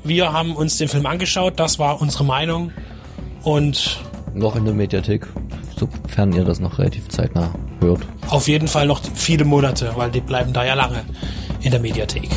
Wir 0.08 0.32
haben 0.32 0.56
uns 0.56 0.78
den 0.78 0.88
Film 0.88 1.04
angeschaut, 1.04 1.54
das 1.60 1.78
war 1.78 2.00
unsere 2.00 2.24
Meinung. 2.24 2.72
Und 3.42 4.00
Noch 4.34 4.56
in 4.56 4.64
der 4.64 4.72
Mediathek, 4.72 5.26
sofern 5.78 6.32
ihr 6.32 6.44
das 6.44 6.60
noch 6.60 6.78
relativ 6.78 7.08
zeitnah 7.08 7.54
hört. 7.80 8.00
auf 8.28 8.48
jeden 8.48 8.68
Fall 8.68 8.86
noch 8.86 9.02
viele 9.14 9.44
Monate, 9.44 9.92
weil 9.96 10.10
die 10.10 10.20
bleiben 10.20 10.54
da 10.54 10.64
ja 10.64 10.72
lange 10.72 11.04
in 11.60 11.70
der 11.70 11.80
Mediathek. 11.80 12.28